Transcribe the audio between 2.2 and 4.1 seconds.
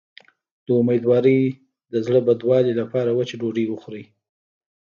بدوالي لپاره وچه ډوډۍ وخورئ